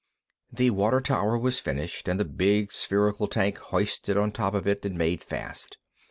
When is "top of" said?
4.31-4.65